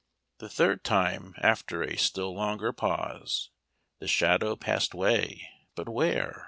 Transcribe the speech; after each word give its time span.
"The 0.39 0.49
third 0.49 0.83
time, 0.83 1.35
after 1.37 1.83
a 1.83 1.95
still 1.95 2.33
longer 2.33 2.73
pause, 2.73 3.51
The 3.99 4.07
shadow 4.07 4.55
pass'd 4.55 4.95
away 4.95 5.47
but 5.75 5.87
where? 5.87 6.39